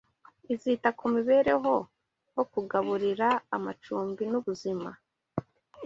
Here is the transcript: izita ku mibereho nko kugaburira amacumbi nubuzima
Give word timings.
izita 0.53 0.89
ku 0.97 1.05
mibereho 1.15 1.73
nko 2.31 2.43
kugaburira 2.51 3.27
amacumbi 3.55 4.23
nubuzima 4.31 4.89